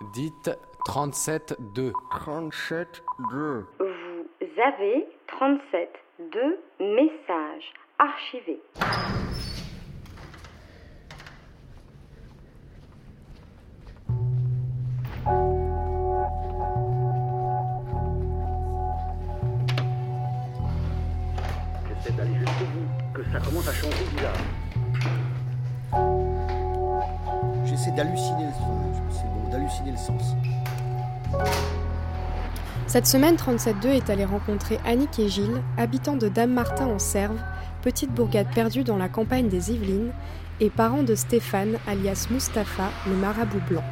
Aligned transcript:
Dites 0.00 0.50
37-2. 0.86 1.92
37-2. 2.12 3.64
Vous 3.80 4.62
avez 4.62 5.06
37 5.26 5.90
deux 6.32 6.58
messages 6.80 7.72
archivés. 7.98 8.60
J'essaie 21.88 22.12
d'aller 22.12 22.34
jusqu'au 22.34 22.64
bout, 22.64 22.88
que 23.14 23.24
ça 23.32 23.40
commence 23.40 23.68
à 23.68 23.72
changer 23.72 24.04
bizarre. 24.14 24.32
J'essaie 27.64 27.90
d'halluciner 27.92 28.37
Cette 32.86 33.06
semaine, 33.06 33.36
37.2 33.36 33.88
est 33.88 34.10
allé 34.10 34.24
rencontrer 34.24 34.78
Annick 34.86 35.18
et 35.18 35.28
Gilles, 35.28 35.62
habitants 35.76 36.16
de 36.16 36.28
Dame-Martin 36.28 36.86
en 36.86 36.98
Serve, 36.98 37.36
petite 37.82 38.12
bourgade 38.12 38.48
perdue 38.54 38.82
dans 38.82 38.96
la 38.96 39.08
campagne 39.08 39.48
des 39.48 39.72
Yvelines, 39.72 40.12
et 40.60 40.70
parents 40.70 41.02
de 41.02 41.14
Stéphane, 41.14 41.78
alias 41.86 42.28
Mustapha, 42.30 42.90
le 43.06 43.14
marabout 43.14 43.60
blanc. 43.68 43.84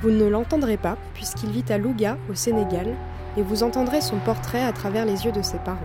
Vous 0.00 0.10
ne 0.10 0.26
l'entendrez 0.26 0.76
pas, 0.76 0.96
puisqu'il 1.14 1.50
vit 1.50 1.64
à 1.70 1.78
Louga, 1.78 2.16
au 2.30 2.34
Sénégal, 2.34 2.94
et 3.36 3.42
vous 3.42 3.62
entendrez 3.62 4.00
son 4.00 4.18
portrait 4.18 4.62
à 4.62 4.72
travers 4.72 5.06
les 5.06 5.24
yeux 5.24 5.32
de 5.32 5.42
ses 5.42 5.58
parents. 5.58 5.80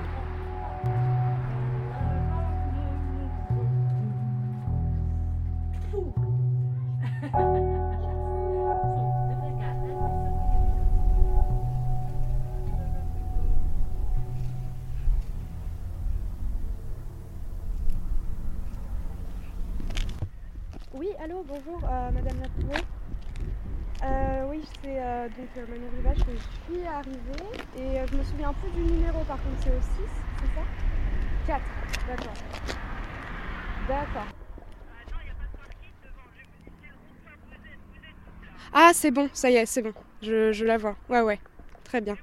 Allô, 21.21 21.43
bonjour, 21.47 21.81
euh, 21.83 22.11
Madame 22.11 22.39
Lapouret. 22.39 22.83
Euh, 24.03 24.47
oui, 24.49 24.63
c'est 24.81 25.01
euh, 25.01 25.27
donc 25.27 25.49
euh, 25.57 25.65
Manon 25.67 25.89
Rivage, 25.97 26.17
je 26.19 26.73
suis 26.73 26.87
arrivée 26.87 27.67
et 27.77 28.07
je 28.09 28.17
me 28.17 28.23
souviens 28.23 28.53
plus 28.53 28.71
du 28.71 28.91
numéro 28.93 29.23
par 29.25 29.37
contre, 29.37 29.57
c'est 29.61 29.69
au 29.69 29.81
6, 29.81 30.09
c'est 30.39 30.55
ça? 30.55 30.61
4, 31.47 31.61
d'accord. 32.07 32.33
D'accord. 33.89 34.27
Ah, 38.71 38.91
c'est 38.93 39.11
bon, 39.11 39.29
ça 39.33 39.49
y 39.49 39.55
est, 39.55 39.65
c'est 39.65 39.81
bon, 39.81 39.93
je, 40.21 40.53
je 40.53 40.63
la 40.63 40.77
vois. 40.77 40.95
Ouais, 41.09 41.21
ouais, 41.21 41.39
très 41.83 41.99
bien. 41.99 42.15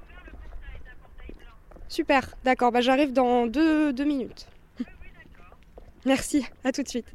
Super, 1.87 2.35
d'accord, 2.43 2.71
bah 2.71 2.81
j'arrive 2.81 3.13
dans 3.13 3.45
deux, 3.45 3.93
deux 3.93 4.05
minutes. 4.05 4.47
Merci, 6.05 6.45
à 6.63 6.71
tout 6.71 6.81
de 6.81 6.87
suite. 6.87 7.07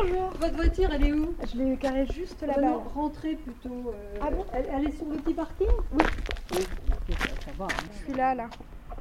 Bonjour. 0.00 0.30
Votre 0.38 0.54
voiture, 0.56 0.88
elle 0.92 1.04
est 1.06 1.12
où? 1.12 1.34
Je 1.52 1.58
l'ai 1.58 1.76
carré 1.76 2.06
juste 2.06 2.42
là-bas. 2.42 2.82
rentrez 2.94 3.34
plutôt. 3.34 3.92
euh, 3.92 4.18
Ah 4.20 4.30
bon? 4.30 4.44
elle, 4.52 4.66
elle 4.72 4.88
est 4.88 4.92
sur 4.96 5.06
le 5.08 5.16
petit 5.16 5.34
parking? 5.34 5.66
Oui. 5.92 6.04
Ça, 6.52 7.16
ça 7.16 7.50
va. 7.58 7.64
hein. 7.66 7.68
Je 7.92 8.04
suis 8.04 8.12
là, 8.14 8.34
là. 8.34 8.48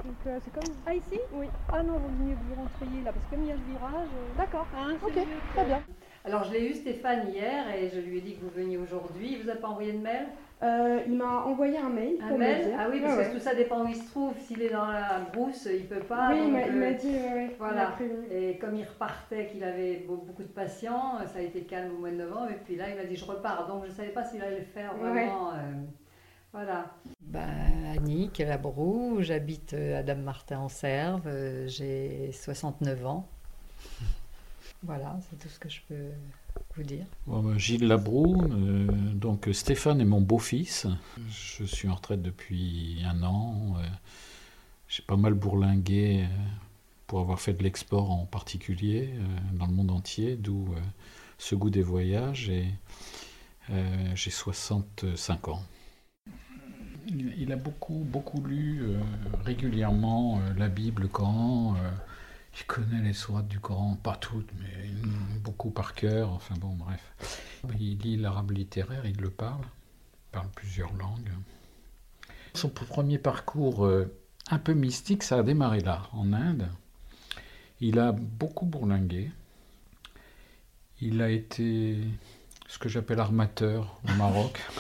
Donc 0.04 0.16
euh, 0.28 0.40
c'est 0.44 0.54
comme... 0.54 0.74
Ah, 0.86 0.94
ici? 0.94 1.20
Oui. 1.34 1.48
Ah 1.72 1.84
non, 1.84 1.94
vaut 1.94 2.10
mieux 2.24 2.36
que 2.36 2.40
vous 2.50 2.56
rentriez 2.62 3.04
là, 3.04 3.12
parce 3.12 3.26
que 3.26 3.30
comme 3.32 3.44
il 3.44 3.50
y 3.50 3.52
a 3.52 3.56
le 3.56 3.62
virage. 3.62 4.08
euh, 4.16 4.38
D'accord, 4.38 4.68
hein, 4.76 4.94
c'est 5.00 5.06
ok, 5.22 5.28
très 5.54 5.66
bien. 5.66 5.82
Alors, 6.28 6.44
je 6.44 6.52
l'ai 6.54 6.70
eu 6.70 6.74
Stéphane 6.74 7.30
hier 7.30 7.64
et 7.74 7.90
je 7.90 8.00
lui 8.00 8.18
ai 8.18 8.22
dit 8.22 8.36
que 8.36 8.42
vous 8.42 8.50
veniez 8.50 8.78
aujourd'hui. 8.78 9.34
Il 9.34 9.44
vous 9.44 9.50
a 9.50 9.56
pas 9.56 9.68
envoyé 9.70 9.94
de 9.94 9.98
mail? 10.00 10.28
Euh, 10.64 11.00
il 11.08 11.14
m'a 11.16 11.44
envoyé 11.46 11.78
un 11.78 11.90
mail 11.90 12.16
Un 12.22 12.28
pour 12.30 12.38
mail? 12.40 12.58
me 12.58 12.64
dire. 12.72 12.78
Ah 12.80 12.88
oui, 12.92 13.00
parce 13.00 13.16
Ouais, 13.16 13.24
que 13.24 13.28
ouais. 13.30 13.34
tout 13.36 13.40
ça 13.40 13.54
dépend 13.56 13.86
où 13.86 13.88
il 13.88 13.96
se 13.96 14.10
trouve. 14.10 14.34
S'il 14.46 14.62
est 14.62 14.72
dans 14.72 14.88
la 14.88 15.20
brousse, 15.32 15.68
il 15.72 15.86
peut 15.86 16.00
pas. 16.00 16.30
Oui, 16.32 16.38
il 16.40 16.44
donc, 16.46 16.52
m'a 16.54 16.68
il 16.68 16.72
euh, 16.76 16.80
m'a 16.80 16.92
dit, 16.94 17.08
ouais, 17.08 17.34
ouais, 17.34 17.44
il 17.46 17.50
m'a 17.52 17.56
Voilà. 17.60 17.96
Et 18.32 18.58
comme 18.58 18.76
il 18.76 18.84
repartait, 18.84 19.48
qu'il 19.48 19.64
avait 19.64 20.04
beau- 20.08 20.18
beaucoup 20.26 20.42
de 20.44 20.48
patients, 20.48 21.20
ça 21.32 21.40
a 21.40 21.42
été 21.42 21.62
calme 21.62 21.94
au 21.96 22.00
mois 22.00 22.10
de 22.10 22.16
novembre. 22.16 22.50
Et 22.52 22.58
puis 22.66 22.76
là, 22.76 22.90
il 22.90 22.96
m'a 22.98 23.04
dit 23.06 23.16
je 23.16 23.26
repars. 23.26 23.68
Donc 23.68 23.84
je 23.86 23.92
ne 23.92 23.96
savais 23.96 24.10
pas 24.10 24.24
s'il 24.24 24.42
allait 24.42 24.60
le 24.60 24.66
faire 24.66 24.94
Ouais. 25.00 25.10
vraiment. 25.10 25.50
euh, 25.52 25.56
voilà. 26.52 26.86
Ben, 27.22 27.48
Annick 27.96 28.40
Labrou, 28.40 29.18
j'habite 29.22 29.74
euh, 29.76 30.00
à 30.00 30.04
Dame-Martin 30.04 30.60
en 30.60 30.70
Serve, 30.70 31.28
euh, 31.28 31.68
j'ai 31.68 32.32
69 32.34 33.06
ans. 33.06 33.28
Voilà, 34.84 35.20
c'est 35.30 35.38
tout 35.40 35.50
ce 35.50 35.60
que 35.60 35.70
je 35.70 35.82
peux 35.88 36.10
vous 36.76 36.84
dire. 36.84 37.06
Bon, 37.26 37.42
ben, 37.42 37.58
Gilles 37.58 37.88
Labroue, 37.88 38.42
euh, 38.52 38.88
donc 39.14 39.50
Stéphane 39.52 40.00
est 40.02 40.06
mon 40.06 40.22
beau-fils. 40.22 40.88
Je 41.30 41.64
suis 41.66 41.88
en 41.90 41.96
retraite 41.96 42.22
depuis 42.22 43.02
un 43.06 43.24
an. 43.24 43.76
euh, 43.80 43.84
J'ai 44.88 45.04
pas 45.04 45.18
mal 45.18 45.34
bourlingué 45.34 46.24
euh, 46.24 46.28
pour 47.08 47.20
avoir 47.20 47.40
fait 47.42 47.54
de 47.54 47.64
l'export 47.64 48.12
en 48.12 48.26
particulier 48.26 49.10
euh, 49.14 49.26
dans 49.58 49.66
le 49.66 49.74
monde 49.74 49.92
entier, 49.92 50.36
d'où 50.36 50.68
euh, 50.74 50.80
ce 51.38 51.56
goût 51.56 51.70
des 51.72 51.82
voyages. 51.82 52.50
Et 52.50 52.68
euh, 53.72 54.12
j'ai 54.16 54.32
65 54.32 55.48
ans. 55.50 55.62
Il, 57.10 57.52
a 57.54 57.56
beaucoup, 57.56 58.06
beaucoup 58.06 58.42
lu 58.44 58.82
euh, 58.84 59.00
régulièrement 59.46 60.40
euh, 60.40 60.54
la 60.58 60.68
Bible, 60.68 61.04
le 61.04 61.08
Il 62.60 62.66
connaît 62.66 63.02
les 63.02 63.14
sourates 63.14 63.48
du 63.48 63.60
Coran, 63.60 63.98
pas 64.02 64.16
toutes, 64.16 64.50
mais 64.60 64.90
beaucoup 65.44 65.70
par 65.70 65.94
cœur. 65.94 66.32
Enfin 66.32 66.56
bon, 66.56 66.74
bref. 66.76 67.02
Il 67.80 68.00
lit 68.00 68.18
l'arabe 68.18 68.52
littéraire, 68.52 69.06
il 69.06 69.18
le 69.18 69.30
parle. 69.30 69.64
Il 69.64 70.32
parle 70.32 70.50
plusieurs 70.56 70.94
langues. 70.94 71.32
Son 72.54 72.70
premier 72.70 73.20
parcours 73.20 73.86
euh, 73.86 74.12
un 74.50 74.58
peu 74.58 74.74
mystique, 74.74 75.24
ça 75.24 75.38
a 75.38 75.44
démarré 75.44 75.82
là, 75.82 76.04
en 76.14 76.34
Inde. 76.34 76.68
Il 77.80 78.00
a 78.00 78.12
beaucoup 78.12 78.66
bourlingué. 78.66 79.32
Il 81.00 81.22
a 81.22 81.30
été 81.30 82.00
ce 82.68 82.80
que 82.80 82.90
j'appelle 82.90 83.20
armateur 83.20 84.00
au 84.08 84.14
Maroc. 84.14 84.60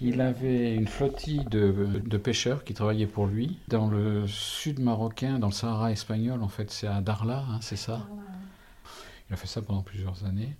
Il 0.00 0.20
avait 0.20 0.74
une 0.74 0.86
flottille 0.86 1.44
de, 1.50 2.00
de 2.04 2.16
pêcheurs 2.16 2.64
qui 2.64 2.74
travaillaient 2.74 3.06
pour 3.06 3.26
lui. 3.26 3.58
Dans 3.68 3.88
le 3.88 4.26
sud 4.26 4.78
marocain, 4.80 5.38
dans 5.38 5.48
le 5.48 5.52
Sahara 5.52 5.90
espagnol, 5.92 6.42
en 6.42 6.48
fait, 6.48 6.70
c'est 6.70 6.86
à 6.86 7.00
Darla, 7.00 7.44
hein, 7.50 7.58
c'est 7.60 7.76
ça 7.76 8.06
Il 9.28 9.34
a 9.34 9.36
fait 9.36 9.46
ça 9.46 9.60
pendant 9.62 9.82
plusieurs 9.82 10.24
années. 10.24 10.54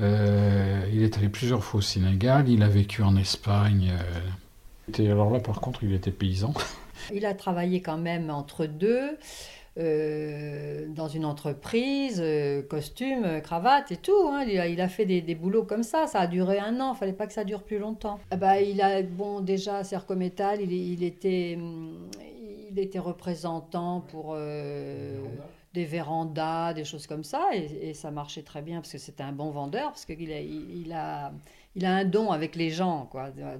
Euh, 0.00 0.88
il 0.92 1.02
est 1.02 1.16
allé 1.18 1.28
plusieurs 1.28 1.62
fois 1.62 1.78
au 1.78 1.82
Sénégal, 1.82 2.48
il 2.48 2.62
a 2.62 2.68
vécu 2.68 3.02
en 3.02 3.16
Espagne. 3.16 3.92
euh. 3.92 4.98
Et 4.98 5.10
alors 5.10 5.30
là, 5.30 5.38
par 5.38 5.60
contre, 5.60 5.84
il 5.84 5.92
était 5.92 6.10
paysan. 6.10 6.52
Il 7.14 7.24
a 7.26 7.34
travaillé 7.34 7.82
quand 7.82 7.98
même 7.98 8.30
entre 8.30 8.66
deux, 8.66 9.16
euh, 9.78 10.86
dans 10.88 11.08
une 11.08 11.24
entreprise, 11.24 12.20
euh, 12.22 12.62
costume, 12.62 13.24
euh, 13.24 13.40
cravate 13.40 13.90
et 13.90 13.96
tout. 13.96 14.28
hein. 14.30 14.44
Il, 14.44 14.80
a, 14.80 14.88
fait 14.88 15.06
des, 15.06 15.22
des 15.22 15.34
boulots 15.34 15.64
comme 15.64 15.82
ça. 15.82 16.06
Ça 16.06 16.20
a 16.20 16.26
duré 16.26 16.58
un 16.58 16.78
an. 16.80 16.92
Il 16.94 16.98
fallait 16.98 17.12
pas 17.14 17.26
que 17.26 17.32
ça 17.32 17.44
dure 17.44 17.62
plus 17.62 17.78
longtemps. 17.78 18.18
Ah 18.30 18.36
bah, 18.36 18.60
il 18.60 18.82
a, 18.82 19.02
bon, 19.02 19.40
déjà, 19.40 19.82
Sercométal, 19.82 20.60
il, 20.60 21.02
était, 21.02 21.54
hum, 21.56 22.10
il 22.70 22.78
était 22.78 22.98
représentant 22.98 24.02
pour 24.02 24.34
euh, 24.36 25.18
des 25.72 25.86
vérandas, 25.86 26.74
des 26.74 26.84
choses 26.84 27.06
comme 27.06 27.24
ça. 27.24 27.48
Et, 27.54 27.94
ça 27.94 28.10
marchait 28.10 28.42
très 28.42 28.60
bien 28.60 28.80
parce 28.80 28.92
que 28.92 28.98
c'était 28.98 29.22
un 29.22 29.32
bon 29.32 29.50
vendeur, 29.50 29.88
parce 29.88 30.04
qu'il 30.04 30.32
a, 30.32 30.40
il, 30.40 30.92
a, 30.92 31.32
il 31.76 31.86
a 31.86 31.94
un 31.94 32.04
don 32.04 32.30
avec 32.30 32.56
les 32.56 32.68
gens. 32.68 33.08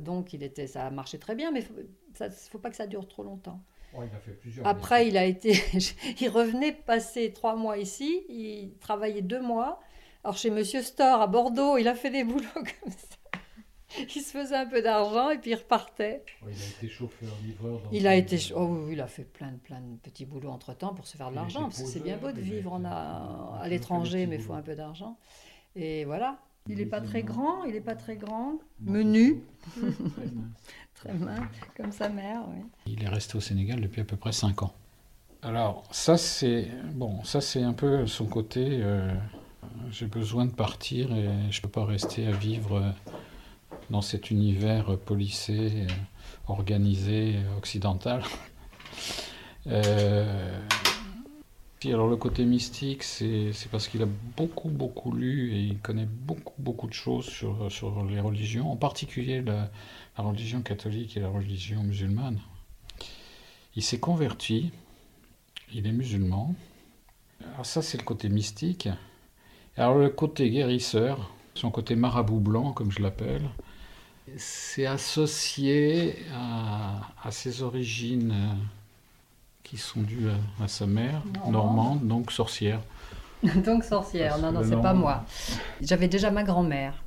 Donc, 0.00 0.34
il 0.34 0.42
était, 0.42 0.66
ça 0.66 0.86
a 0.86 0.90
marché 0.90 1.18
très 1.18 1.34
bien, 1.34 1.50
mais 1.50 1.64
il 2.20 2.26
ne 2.26 2.30
faut 2.30 2.58
pas 2.58 2.68
que 2.68 2.76
ça 2.76 2.86
dure 2.86 3.08
trop 3.08 3.22
longtemps. 3.22 3.60
Après, 4.65 5.09
il 5.09 5.16
a 5.16 5.24
été, 5.24 5.53
il 6.21 6.28
revenait 6.28 6.72
passer 6.72 7.33
trois 7.33 7.56
mois 7.56 7.78
ici, 7.78 8.22
il 8.28 8.74
travaillait 8.80 9.22
deux 9.22 9.41
mois. 9.42 9.80
Alors 10.24 10.36
chez 10.36 10.50
Monsieur 10.50 10.83
Store 10.83 11.21
à 11.21 11.27
Bordeaux, 11.27 11.77
il 11.78 11.89
a 11.89 11.94
fait 11.94 12.10
des 12.10 12.24
boulots 12.30 12.47
comme 12.54 12.92
ça. 12.92 13.16
Il 14.15 14.22
se 14.22 14.30
faisait 14.39 14.56
un 14.56 14.65
peu 14.66 14.80
d'argent 14.80 15.28
et 15.30 15.36
puis 15.39 15.50
il 15.50 15.54
repartait. 15.54 16.24
il 16.42 16.48
a 16.48 16.50
été 16.53 16.89
chauffeur, 16.89 17.28
livreur. 17.44 17.80
Il 17.92 18.06
a 18.06 18.15
été, 18.16 18.39
oh 18.56 18.65
oui, 18.86 18.92
il 18.94 19.00
a 19.03 19.06
fait 19.06 19.24
plein 19.24 19.50
de 19.53 19.59
plein 19.59 19.80
de 19.80 19.97
petits 19.98 20.24
boulots 20.24 20.48
entre 20.48 20.74
temps 20.74 20.94
pour 20.94 21.06
se 21.06 21.16
faire 21.18 21.27
de 21.28 21.33
Il 21.34 21.36
l'argent 21.36 21.65
parce 21.65 21.83
que 21.83 21.89
c'est 21.89 22.00
bien 22.00 22.16
beau 22.16 22.33
de 22.33 22.41
il 22.41 22.50
a 22.53 22.54
vivre 22.54 22.72
en 22.72 22.84
a- 22.86 22.89
il 22.89 22.89
a 22.89 23.60
à 23.60 23.62
fait 23.65 23.68
l'étranger, 23.71 24.27
mais 24.27 24.36
il 24.36 24.42
faut 24.42 24.54
un 24.54 24.62
peu 24.62 24.74
d'argent. 24.74 25.18
Et 25.77 26.06
voilà, 26.06 26.39
Il 26.68 26.77
n'est 26.78 26.86
pas 26.86 27.03
très 27.03 27.22
grand, 27.22 27.65
il 27.65 27.72
n'est 27.74 27.80
pas 27.83 27.97
très 27.97 28.16
grand. 28.16 28.54
menu, 28.80 29.42
Très 30.15 30.24
mince. 30.27 30.51
très 30.95 31.15
mince, 31.15 31.48
comme 31.77 31.92
sa 31.92 32.09
mère. 32.09 32.41
Oui. 32.48 32.63
Il 32.86 33.03
est 33.03 33.09
resté 33.09 33.36
au 33.36 33.41
Sénégal 33.41 33.80
depuis 33.80 34.01
à 34.01 34.04
peu 34.04 34.16
près 34.16 34.33
5 34.33 34.63
ans. 34.63 34.72
Alors, 35.42 35.84
ça, 35.91 36.16
c'est 36.16 36.69
bon, 36.95 37.22
ça, 37.24 37.41
c'est 37.41 37.63
un 37.63 37.72
peu 37.72 38.07
son 38.07 38.27
côté. 38.27 38.65
euh, 38.83 39.13
J'ai 39.91 40.07
besoin 40.07 40.45
de 40.47 40.53
partir 40.53 41.13
et 41.13 41.28
je 41.51 41.59
ne 41.59 41.63
peux 41.63 41.69
pas 41.69 41.84
rester 41.84 42.27
à 42.28 42.33
vivre 42.33 42.77
euh, 42.77 42.91
dans 43.91 44.03
cet 44.03 44.30
univers 44.30 44.97
policé, 44.98 45.86
euh, 45.89 45.92
organisé, 46.48 47.36
occidental. 47.59 48.22
Euh, 49.68 50.59
alors 51.90 52.08
le 52.08 52.16
côté 52.16 52.44
mystique, 52.44 53.02
c'est 53.02 53.52
parce 53.70 53.88
qu'il 53.88 54.02
a 54.02 54.08
beaucoup, 54.36 54.68
beaucoup 54.68 55.10
lu 55.12 55.52
et 55.54 55.60
il 55.60 55.78
connaît 55.78 56.06
beaucoup, 56.06 56.54
beaucoup 56.58 56.86
de 56.86 56.92
choses 56.92 57.24
sur, 57.24 57.72
sur 57.72 58.04
les 58.04 58.20
religions, 58.20 58.70
en 58.70 58.76
particulier 58.76 59.42
la, 59.42 59.70
religion 60.16 60.62
catholique 60.62 61.16
et 61.16 61.20
la 61.20 61.28
religion 61.28 61.82
musulmane. 61.82 62.38
Il 63.74 63.82
s'est 63.82 63.98
converti, 63.98 64.70
il 65.74 65.86
est 65.86 65.92
musulman. 65.92 66.54
Alors 67.54 67.66
ça, 67.66 67.82
c'est 67.82 67.98
le 67.98 68.04
côté 68.04 68.28
mystique. 68.28 68.88
Alors 69.76 69.96
le 69.96 70.10
côté 70.10 70.50
guérisseur, 70.50 71.32
son 71.54 71.70
côté 71.70 71.96
marabout 71.96 72.40
blanc, 72.40 72.72
comme 72.72 72.92
je 72.92 73.00
l'appelle, 73.02 73.48
c'est 74.36 74.86
associé 74.86 76.16
à, 76.32 77.00
à 77.24 77.30
ses 77.30 77.62
origines 77.62 78.32
euh, 78.32 78.54
qui 79.72 79.78
sont 79.78 80.03
dues 80.03 80.28
à, 80.28 80.65
à 80.65 80.69
sa 80.69 80.86
mère, 80.86 81.22
Normande. 81.33 81.53
normande, 81.53 82.07
donc 82.07 82.30
sorcière. 82.30 82.80
Donc 83.65 83.84
sorcière, 83.84 84.33
Parce 84.33 84.42
non, 84.42 84.53
non, 84.53 84.60
c'est 84.63 84.83
pas 84.83 84.92
moi. 84.92 85.24
J'avais 85.80 86.09
déjà 86.09 86.30
ma 86.30 86.42
grand-mère 86.42 87.03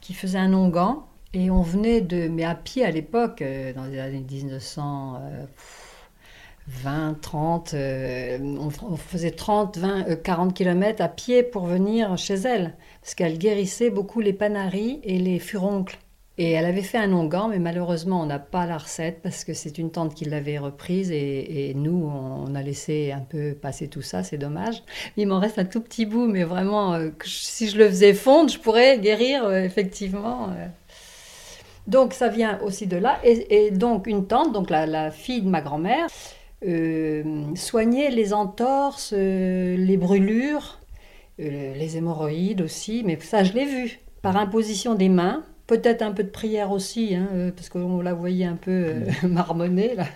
qui 0.00 0.14
faisait 0.14 0.38
un 0.38 0.54
onguent 0.54 1.00
et 1.34 1.50
on 1.50 1.60
venait 1.60 2.00
de, 2.00 2.28
mais 2.28 2.44
à 2.44 2.54
pied 2.54 2.82
à 2.82 2.90
l'époque, 2.90 3.42
euh, 3.42 3.74
dans 3.74 3.84
les 3.84 3.98
années 3.98 4.24
1920, 4.26 7.20
30, 7.20 7.74
euh, 7.74 8.38
on, 8.58 8.70
on 8.90 8.96
faisait 8.96 9.32
30, 9.32 9.76
20, 9.76 10.08
euh, 10.08 10.16
40 10.16 10.54
km 10.54 11.02
à 11.02 11.08
pied 11.08 11.42
pour 11.42 11.66
venir 11.66 12.16
chez 12.16 12.36
elle 12.36 12.74
parce 13.02 13.14
qu'elle 13.14 13.36
guérissait 13.36 13.90
beaucoup 13.90 14.20
les 14.20 14.32
panaries 14.32 15.00
et 15.02 15.18
les 15.18 15.38
furoncles. 15.38 15.98
Et 16.40 16.52
elle 16.52 16.66
avait 16.66 16.82
fait 16.82 16.98
un 16.98 17.12
onguent, 17.12 17.48
mais 17.50 17.58
malheureusement, 17.58 18.22
on 18.22 18.26
n'a 18.26 18.38
pas 18.38 18.64
la 18.64 18.78
recette 18.78 19.22
parce 19.22 19.42
que 19.42 19.54
c'est 19.54 19.76
une 19.76 19.90
tante 19.90 20.14
qui 20.14 20.24
l'avait 20.24 20.58
reprise 20.58 21.10
et, 21.10 21.72
nous, 21.74 22.08
on 22.08 22.54
a 22.54 22.62
laissé 22.62 23.10
un 23.10 23.20
peu 23.20 23.54
passer 23.54 23.88
tout 23.88 24.02
ça, 24.02 24.22
c'est 24.22 24.38
dommage. 24.38 24.84
Il 25.16 25.26
m'en 25.26 25.40
reste 25.40 25.58
un 25.58 25.64
tout 25.64 25.80
petit 25.80 26.06
bout, 26.06 26.28
mais 26.28 26.44
vraiment, 26.44 26.94
euh, 26.94 27.10
si 27.24 27.68
je 27.68 27.76
le 27.76 27.88
faisais 27.88 28.14
fondre, 28.14 28.50
je 28.50 28.58
pourrais 28.60 29.00
guérir, 29.00 29.44
euh, 29.44 29.64
effectivement. 29.64 30.50
euh. 30.50 30.66
Donc, 31.88 32.12
ça 32.12 32.28
vient 32.28 32.60
aussi 32.60 32.86
de 32.86 32.96
là. 32.96 33.18
Et, 33.24 33.72
donc, 33.72 34.06
une 34.06 34.28
tante, 34.28 34.52
donc 34.52 34.70
la, 34.70 34.86
la 34.86 35.10
fille 35.10 35.42
de 35.42 35.48
ma 35.48 35.60
grand-mère, 35.60 36.06
soignait 37.56 38.10
les 38.10 38.32
entorses, 38.32 39.12
les 39.12 39.96
brûlures, 39.96 40.78
les 41.38 41.96
hémorroïdes 41.96 42.60
aussi, 42.60 43.02
mais 43.04 43.18
ça, 43.20 43.42
je 43.42 43.54
l'ai 43.54 43.64
vu. 43.64 43.98
Par 44.22 44.36
imposition 44.36 44.94
des 44.94 45.08
mains, 45.08 45.44
peut-être 45.68 46.02
un 46.02 46.10
peu 46.10 46.24
de 46.24 46.30
prière 46.30 46.72
aussi, 46.72 47.14
hein, 47.14 47.28
euh, 47.34 47.50
parce 47.54 47.68
qu'on 47.68 48.00
la 48.00 48.14
voyait 48.14 48.46
un 48.46 48.56
peu 48.56 48.70
euh, 48.72 49.04
marmonnée, 49.28 49.94
là. 49.94 50.06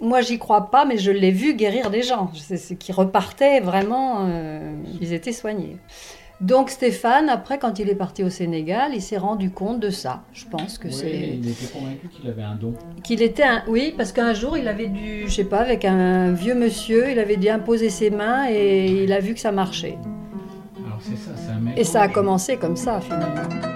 Moi, 0.00 0.22
j'y 0.22 0.38
crois 0.38 0.70
pas, 0.70 0.86
mais 0.86 0.96
je 0.98 1.10
l'ai 1.10 1.30
vu 1.30 1.54
guérir 1.54 1.90
des 1.90 2.02
gens. 2.02 2.30
C'est 2.34 2.56
ce 2.56 2.74
qui 2.74 2.92
repartaient 2.92 3.60
vraiment, 3.60 4.26
euh, 4.26 4.74
ils 5.00 5.12
étaient 5.12 5.32
soignés. 5.32 5.76
Donc 6.40 6.68
Stéphane, 6.68 7.28
après, 7.28 7.58
quand 7.58 7.78
il 7.78 7.88
est 7.88 7.94
parti 7.94 8.24
au 8.24 8.28
Sénégal, 8.28 8.90
il 8.92 9.00
s'est 9.00 9.16
rendu 9.16 9.50
compte 9.50 9.78
de 9.78 9.90
ça. 9.90 10.24
Je 10.32 10.44
pense 10.46 10.78
que 10.78 10.90
c'est 10.90 11.38
il 11.40 11.48
était 11.48 11.66
convaincu 11.72 12.08
qu'il 12.08 12.28
avait 12.28 12.42
un 12.42 12.56
don. 12.56 12.74
qu'il 13.04 13.22
était 13.22 13.44
un 13.44 13.62
oui 13.68 13.94
parce 13.96 14.10
qu'un 14.10 14.34
jour 14.34 14.58
il 14.58 14.66
avait 14.66 14.88
dû 14.88 15.24
je 15.28 15.32
sais 15.32 15.44
pas 15.44 15.60
avec 15.60 15.84
un 15.84 16.32
vieux 16.32 16.56
monsieur 16.56 17.08
il 17.08 17.20
avait 17.20 17.36
dû 17.36 17.48
imposer 17.48 17.88
ses 17.88 18.10
mains 18.10 18.48
et 18.50 19.04
il 19.04 19.12
a 19.12 19.20
vu 19.20 19.34
que 19.34 19.40
ça 19.40 19.52
marchait 19.52 19.96
Alors 20.84 20.98
c'est 21.00 21.16
ça, 21.16 21.30
c'est 21.36 21.52
un 21.52 21.60
mec. 21.60 21.78
et 21.78 21.84
ça 21.84 22.02
a 22.02 22.08
commencé 22.08 22.56
comme 22.56 22.76
ça 22.76 23.00
finalement 23.00 23.73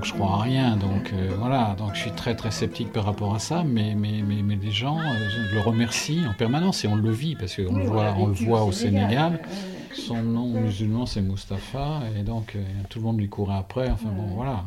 donc 0.00 0.06
je 0.06 0.14
crois 0.14 0.32
à 0.36 0.42
rien. 0.42 0.76
Donc 0.76 1.12
euh, 1.12 1.34
voilà, 1.38 1.74
donc 1.76 1.94
je 1.94 2.00
suis 2.00 2.12
très 2.12 2.34
très 2.34 2.50
sceptique 2.50 2.90
par 2.90 3.04
rapport 3.04 3.34
à 3.34 3.38
ça. 3.38 3.64
Mais, 3.64 3.94
mais, 3.94 4.22
mais, 4.26 4.40
mais 4.42 4.56
les 4.56 4.70
gens 4.70 4.98
euh, 4.98 5.28
je 5.28 5.54
le 5.54 5.60
remercie 5.60 6.20
en 6.26 6.32
permanence 6.32 6.86
et 6.86 6.88
on 6.88 6.96
le 6.96 7.10
vit 7.10 7.36
parce 7.36 7.56
qu'on 7.56 7.76
le 7.76 7.84
voit, 7.84 8.14
on 8.16 8.28
le 8.28 8.32
voit 8.32 8.64
au 8.64 8.72
Sénégal. 8.72 9.42
Son 9.94 10.22
nom 10.22 10.48
musulman 10.48 11.04
c'est 11.04 11.20
Mustapha 11.20 12.00
et 12.18 12.22
donc 12.22 12.56
euh, 12.56 12.64
tout 12.88 12.98
le 13.00 13.04
monde 13.04 13.18
lui 13.18 13.28
courait 13.28 13.58
après. 13.58 13.90
Enfin 13.90 14.08
bon, 14.08 14.28
voilà. 14.28 14.64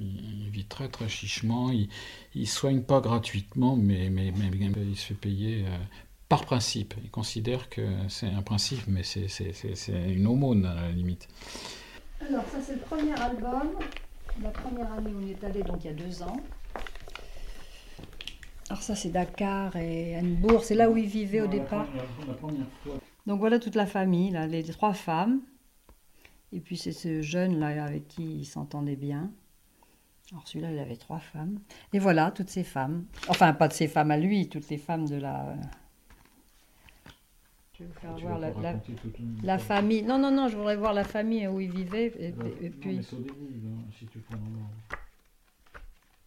Il, 0.00 0.50
vit 0.50 0.64
très 0.64 0.88
très 0.88 1.08
chichement. 1.08 1.70
Il, 1.70 1.88
il 2.34 2.48
soigne 2.48 2.80
pas 2.80 3.00
gratuitement, 3.00 3.76
mais, 3.76 4.10
mais, 4.10 4.32
il 4.76 4.96
se 4.96 5.06
fait 5.06 5.14
payer. 5.14 5.64
euh, 5.68 5.76
par 6.28 6.44
principe, 6.44 6.94
il 7.04 7.10
considère 7.10 7.68
que 7.68 7.82
c'est 8.08 8.26
un 8.30 8.42
principe, 8.42 8.80
mais 8.88 9.02
c'est 9.04 9.28
une 10.08 10.26
aumône 10.26 10.64
à 10.64 10.74
la 10.74 10.90
limite. 10.90 11.28
alors 12.20 12.44
ça 12.50 12.58
c'est 12.60 12.74
le 12.74 12.80
premier 12.80 13.12
album 13.12 13.68
la 14.42 14.50
première 14.50 14.92
année 14.92 15.12
où 15.12 15.20
on 15.22 15.28
est 15.28 15.44
allé 15.44 15.62
donc 15.62 15.84
il 15.84 15.86
y 15.86 15.90
a 15.90 15.94
deux 15.94 16.22
ans 16.22 16.36
alors 18.70 18.82
ça 18.82 18.94
c'est 18.94 19.10
Dakar 19.10 19.76
et 19.76 20.16
Annebourg 20.16 20.64
c'est 20.64 20.74
là 20.74 20.90
où 20.90 20.96
il 20.96 21.06
vivait 21.06 21.40
au 21.40 21.46
départ 21.46 21.86
Donc 23.26 23.40
voilà 23.40 23.58
toute 23.58 23.74
la 23.74 23.86
famille, 23.86 24.30
là, 24.30 24.46
les 24.46 24.62
trois 24.64 24.92
femmes. 24.92 25.40
Et 26.52 26.60
puis 26.60 26.76
c'est 26.76 26.92
ce 26.92 27.22
jeune 27.22 27.58
là 27.58 27.84
avec 27.84 28.06
qui 28.08 28.40
il 28.40 28.44
s'entendait 28.44 28.96
bien. 28.96 29.30
Alors 30.32 30.46
celui-là, 30.46 30.72
il 30.72 30.78
avait 30.78 30.96
trois 30.96 31.18
femmes. 31.18 31.58
Et 31.92 31.98
voilà, 31.98 32.30
toutes 32.30 32.50
ces 32.50 32.64
femmes. 32.64 33.04
Enfin, 33.28 33.52
pas 33.52 33.68
de 33.68 33.72
ces 33.72 33.88
femmes 33.88 34.10
à 34.10 34.16
lui, 34.16 34.48
toutes 34.48 34.68
les 34.68 34.78
femmes 34.78 35.06
de 35.08 35.16
la... 35.16 35.54
Vais 37.78 37.86
vous 37.86 37.92
faire 38.00 38.16
voir 38.18 38.38
la, 38.38 38.50
la- 38.50 38.80
la 39.42 39.58
famille. 39.58 40.02
Non, 40.02 40.16
non, 40.18 40.30
non, 40.30 40.48
je 40.48 40.56
voudrais 40.56 40.76
voir 40.76 40.92
la 40.92 41.02
famille 41.04 41.46
où 41.48 41.58
il 41.60 41.70
vivait. 41.72 42.06
Et, 42.18 42.26
et- 42.28 42.66
et 42.66 42.70
puis... 42.70 43.02
si 43.02 44.06
tu 44.06 44.18
prends 44.20 44.36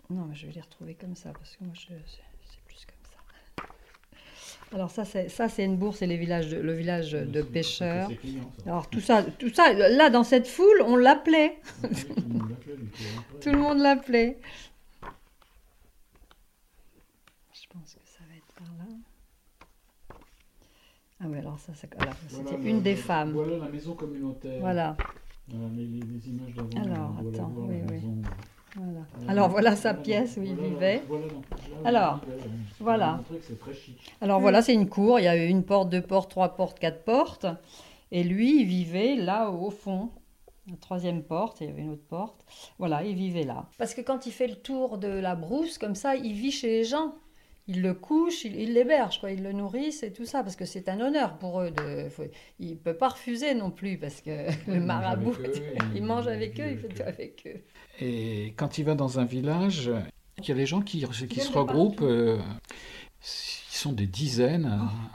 Non, 0.10 0.26
mais 0.26 0.36
je 0.36 0.46
vais 0.48 0.52
les 0.54 0.62
retrouver 0.62 0.96
comme 0.96 1.16
ça, 1.16 1.32
parce 1.32 1.56
que 1.56 1.64
moi, 1.64 1.74
je, 1.74 1.88
c'est 2.06 2.62
plus 2.66 2.86
comme 2.86 2.96
ça. 3.10 3.66
Alors 4.76 4.92
ça, 4.92 5.06
c'est 5.06 5.30
ça, 5.30 5.48
c'est 5.48 5.64
une 5.64 5.78
bourse, 5.78 6.00
c'est 6.00 6.08
les 6.08 6.18
villages 6.18 6.50
de- 6.50 6.58
le 6.60 6.74
village 6.74 7.12
de 7.14 7.42
pêcheurs. 7.42 8.10
Alors 8.66 8.90
tout 8.90 9.00
ça, 9.00 9.24
tout 9.24 9.54
ça, 9.54 9.72
là 9.74 10.10
dans 10.10 10.26
cette 10.26 10.48
foule, 10.48 10.82
on 10.86 10.98
l'appelait. 10.98 11.62
Tout 13.42 13.52
le 13.54 13.58
monde 13.58 13.80
l'appelait. 13.80 14.38
Je 17.54 17.68
pense 17.70 17.94
que 17.96 18.02
ça 18.06 18.20
va 18.30 18.36
être 18.36 18.54
par 18.56 18.68
là. 18.78 18.86
Ah 21.20 21.26
oui, 21.28 21.38
alors 21.40 21.58
ça, 21.60 21.74
c'était 21.74 21.98
une 22.64 22.82
des 22.82 22.96
femmes. 22.96 23.32
Voilà 23.32 23.58
la 23.58 23.70
maison 23.70 23.94
communautaire. 23.94 24.60
Voilà, 24.60 24.96
Voilà, 25.50 25.68
les, 25.76 25.86
les- 25.86 26.00
les 26.02 26.30
images 26.30 26.54
d'avant. 26.54 26.70
Alors, 26.86 27.14
la 27.24 27.30
attends, 27.30 27.54
oui, 27.58 27.76
oui. 27.88 27.92
maison. 27.94 28.14
voilà. 28.76 29.00
Voilà. 29.16 29.32
Alors 29.32 29.50
voilà 29.50 29.76
sa 29.76 29.90
Voilà, 29.94 30.04
pièce 30.04 30.38
où 30.38 30.44
il 30.44 30.54
voilà, 30.54 30.70
vivait. 30.70 31.02
voilà, 31.08 31.26
Alors, 31.86 32.20
vivait, 32.24 32.38
voilà. 32.80 33.20
Alors 34.22 34.40
voilà, 34.40 34.62
c'est 34.62 34.74
une 34.76 34.88
cour. 34.88 35.20
Il 35.20 35.24
y 35.24 35.28
a 35.28 35.36
une 35.44 35.64
porte, 35.64 35.90
deux 35.90 36.02
portes, 36.04 36.30
trois 36.30 36.50
portes, 36.56 36.78
quatre 36.78 37.04
portes. 37.04 37.48
Et 38.12 38.24
lui, 38.24 38.62
il 38.62 38.66
vivait 38.68 39.16
là 39.16 39.50
au 39.50 39.72
fond. 39.72 40.10
La 40.70 40.76
troisième 40.78 41.24
porte, 41.24 41.62
il 41.62 41.68
y 41.68 41.70
avait 41.72 41.82
une 41.82 41.92
autre 41.92 42.06
porte. 42.08 42.46
Voilà, 42.78 43.04
il 43.04 43.16
vivait 43.16 43.44
là. 43.46 43.66
Parce 43.80 43.94
que 43.96 44.02
quand 44.02 44.26
il 44.28 44.32
fait 44.34 44.48
le 44.48 44.56
tour 44.56 44.98
de 45.00 45.08
la 45.08 45.34
brousse, 45.36 45.78
comme 45.80 45.96
ça, 45.96 46.16
il 46.16 46.34
vit 46.34 46.52
chez 46.52 46.68
les 46.68 46.84
gens. 46.84 47.16
Il 47.70 47.82
le 47.82 47.94
couche, 47.94 48.46
il 48.46 48.56
il 48.56 48.74
l'héberge, 48.74 49.20
quoi. 49.20 49.32
Il 49.32 49.44
le 49.44 49.52
nourrissent 49.52 50.04
et 50.04 50.14
tout 50.14 50.26
ça, 50.26 50.42
parce 50.44 50.56
que 50.56 50.64
c'est 50.66 50.88
un 50.90 51.00
honneur 51.02 51.38
pour 51.38 51.60
eux. 51.62 51.72
De, 51.72 52.08
faut- 52.10 52.24
il 52.60 52.72
ne 52.72 52.76
peut 52.76 52.94
pas 52.96 53.10
refuser 53.10 53.54
non 53.56 53.72
plus, 53.72 53.98
parce 53.98 54.22
que 54.22 54.48
le 54.72 54.80
marabout, 54.80 55.34
eux, 55.42 55.52
il 55.94 55.98
il- 55.98 56.04
mange 56.04 56.28
avec 56.28 56.60
eux, 56.60 56.72
il 56.72 56.78
fait 56.78 56.88
tout 56.88 57.04
avec 57.06 57.44
eux. 57.46 57.60
Et 58.00 58.54
quand 58.58 58.78
il 58.78 58.86
va 58.86 58.96
dans 58.96 59.20
un 59.20 59.26
village, 59.26 59.92
il 60.38 60.48
y 60.48 60.52
a 60.52 60.56
les 60.56 60.66
gens 60.66 60.82
qui, 60.82 61.02
se 61.02 61.52
regroupent. 61.52 62.02
euh, 62.04 62.38
ils 63.22 63.80
sont 63.80 63.92
des 63.92 64.08
dizaines 64.08 64.66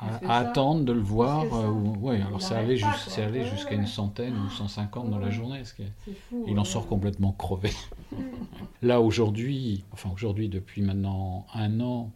à, 0.01 0.21
ça. 0.21 0.35
attendre 0.37 0.85
de 0.85 0.93
le 0.93 1.01
voir. 1.01 1.45
Euh, 1.55 1.71
ouais, 1.71 2.21
alors 2.21 2.43
c'est 2.43 2.55
allé, 2.55 2.75
Ouais, 2.83 3.45
jusqu'à 3.51 3.71
ouais. 3.71 3.77
une 3.77 3.87
centaine 3.87 4.35
ou 4.37 4.51
150 4.51 5.11
dans 5.11 5.19
la 5.19 5.31
journée. 5.31 5.65
ce 5.65 5.75
qui 5.75 5.83
est- 5.83 5.93
C'est 6.05 6.15
fou. 6.29 6.45
Il 6.49 6.59
en 6.59 6.65
sort 6.65 6.87
complètement 6.87 7.33
crevé. 7.33 7.71
Là, 8.83 9.01
aujourd'hui, 9.01 9.85
enfin 9.93 10.11
aujourd'hui, 10.13 10.49
depuis 10.49 10.83
maintenant 10.83 11.47
un 11.55 11.81
an, 11.81 12.11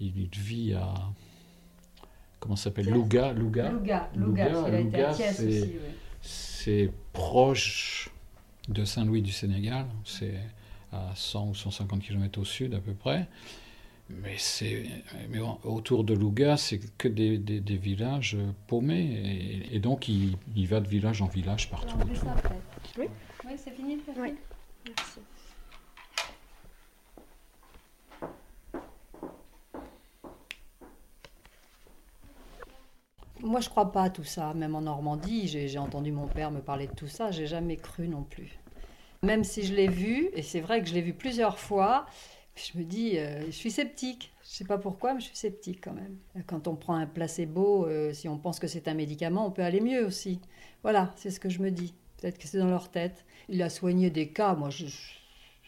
il 0.00 0.28
vit 0.36 0.74
à. 0.74 0.92
Comment 2.40 2.56
ça 2.56 2.64
s'appelle. 2.64 2.88
Louga. 2.90 3.32
Louga. 3.32 3.70
Louga, 3.70 4.10
Louga, 4.16 4.48
Louga, 4.48 4.50
parce 4.50 4.64
qu'il 4.66 4.74
a 4.74 4.80
été 4.80 4.96
à 5.02 5.10
Louga, 5.10 5.14
Thiès 5.14 5.36
c'est- 5.36 5.46
aussi. 5.46 5.60
ouais. 5.62 5.94
C'est 6.22 6.90
proche 7.12 8.10
de 8.68 8.84
Saint-Louis 8.84 9.22
du 9.22 9.32
Sénégal. 9.32 9.86
C'est 10.04 10.34
à 10.92 11.10
100 11.14 11.48
ou 11.48 11.54
150 11.54 12.00
km 12.02 12.40
au 12.40 12.44
sud 12.44 12.74
à 12.74 12.78
peu 12.80 12.92
près. 12.94 13.26
Mais, 14.10 14.34
c'est, 14.36 14.84
mais 15.30 15.38
bon, 15.38 15.58
autour 15.64 16.04
de 16.04 16.12
Louga, 16.14 16.56
c'est 16.58 16.78
que 16.98 17.08
des, 17.08 17.38
des- 17.38 17.60
des 17.60 17.76
villages 17.78 18.36
paumés. 18.66 19.62
Et, 19.70 19.76
et 19.76 19.78
donc, 19.80 20.08
il, 20.08 20.36
il 20.54 20.66
va 20.66 20.80
de 20.80 20.88
village 20.88 21.22
en 21.22 21.26
village 21.26 21.70
partout. 21.70 21.96
Alors, 22.00 22.16
ça. 22.16 22.34
Oui. 22.98 23.06
Oui, 23.46 23.52
c'est 23.56 23.70
fini, 23.74 23.98
Oui. 24.18 24.34
Merci. 24.86 25.20
Moi, 33.44 33.60
je 33.60 33.68
crois 33.68 33.92
pas 33.92 34.04
à 34.04 34.10
tout 34.10 34.24
ça. 34.24 34.54
Même 34.54 34.74
en 34.74 34.80
Normandie, 34.80 35.48
j'ai 35.48 35.78
entendu 35.78 36.10
mon 36.12 36.26
père 36.26 36.50
me 36.50 36.60
parler 36.60 36.86
de 36.86 36.94
tout 36.94 37.08
ça. 37.08 37.30
J'ai 37.30 37.46
jamais 37.46 37.76
cru 37.76 38.08
non 38.08 38.22
plus. 38.22 38.58
Même 39.22 39.44
si 39.44 39.62
je 39.64 39.74
l'ai 39.74 39.86
vu, 39.86 40.30
et 40.32 40.40
c'est 40.40 40.60
vrai 40.60 40.80
que 40.82 40.88
je 40.88 40.94
l'ai 40.94 41.02
vu 41.02 41.12
plusieurs 41.12 41.58
fois, 41.58 42.06
je 42.56 42.78
me 42.78 42.84
dis, 42.84 43.18
euh, 43.18 43.44
je 43.46 43.50
suis 43.50 43.70
sceptique. 43.70 44.32
Je 44.42 44.48
sais 44.48 44.64
pas 44.64 44.78
pourquoi, 44.78 45.12
mais 45.12 45.20
je 45.20 45.26
suis 45.26 45.36
sceptique 45.36 45.80
quand 45.84 45.92
même. 45.92 46.16
Quand 46.46 46.68
on 46.68 46.74
prend 46.74 46.94
un 46.94 47.06
placebo, 47.06 47.86
euh, 47.86 48.14
si 48.14 48.30
on 48.30 48.38
pense 48.38 48.58
que 48.58 48.66
c'est 48.66 48.88
un 48.88 48.94
médicament, 48.94 49.46
on 49.46 49.50
peut 49.50 49.62
aller 49.62 49.80
mieux 49.82 50.06
aussi. 50.06 50.40
Voilà, 50.82 51.12
c'est 51.16 51.30
ce 51.30 51.38
que 51.38 51.50
je 51.50 51.60
me 51.60 51.70
dis. 51.70 51.92
Peut-être 52.16 52.38
que 52.38 52.48
c'est 52.48 52.58
dans 52.58 52.70
leur 52.70 52.90
tête. 52.90 53.26
Il 53.50 53.62
a 53.62 53.68
soigné 53.68 54.08
des 54.08 54.28
cas, 54.28 54.54
moi, 54.54 54.70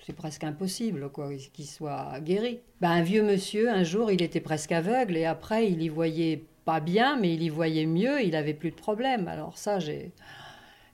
c'est 0.07 0.15
presque 0.15 0.45
impossible 0.45 1.11
quoi, 1.11 1.29
qu'il 1.53 1.67
soit 1.67 2.21
guéri. 2.21 2.61
Ben, 2.81 2.91
un 2.91 3.03
vieux 3.03 3.23
monsieur, 3.23 3.71
un 3.71 3.85
jour, 3.85 4.11
il 4.11 4.23
était 4.23 4.41
presque 4.41 4.73
aveugle 4.73 5.17
et 5.19 5.27
après, 5.27 5.71
il 5.71 5.83
y 5.83 5.91
voyait 5.91 6.47
pas 6.67 6.81
bien, 6.81 7.17
mais 7.17 7.33
il 7.33 7.43
y 7.43 7.49
voyait 7.49 7.87
mieux, 7.87 8.23
il 8.23 8.37
avait 8.37 8.53
plus 8.53 8.73
de 8.73 8.77
problème. 8.77 9.29
Alors 9.29 9.57
ça, 9.57 9.79
j'ai... 9.79 10.13